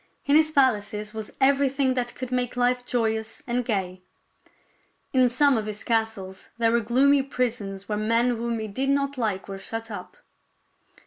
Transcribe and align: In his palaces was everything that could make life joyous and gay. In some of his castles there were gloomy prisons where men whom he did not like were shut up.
In 0.25 0.35
his 0.35 0.49
palaces 0.49 1.13
was 1.13 1.29
everything 1.39 1.93
that 1.93 2.15
could 2.15 2.31
make 2.31 2.57
life 2.57 2.87
joyous 2.87 3.43
and 3.45 3.63
gay. 3.63 4.01
In 5.13 5.29
some 5.29 5.57
of 5.59 5.67
his 5.67 5.83
castles 5.83 6.49
there 6.57 6.71
were 6.71 6.79
gloomy 6.81 7.21
prisons 7.21 7.87
where 7.87 7.99
men 7.99 8.29
whom 8.29 8.57
he 8.57 8.67
did 8.67 8.89
not 8.89 9.15
like 9.15 9.47
were 9.47 9.59
shut 9.59 9.91
up. 9.91 10.17